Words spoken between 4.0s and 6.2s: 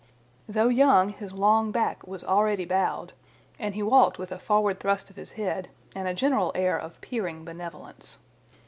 with a forward thrust of his head and a